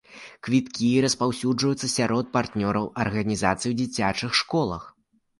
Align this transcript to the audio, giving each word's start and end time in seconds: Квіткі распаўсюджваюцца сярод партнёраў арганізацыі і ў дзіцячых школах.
Квіткі 0.45 0.87
распаўсюджваюцца 1.05 1.89
сярод 1.95 2.31
партнёраў 2.37 2.85
арганізацыі 3.03 3.67
і 3.71 3.73
ў 3.73 3.77
дзіцячых 3.83 4.31
школах. 4.41 4.83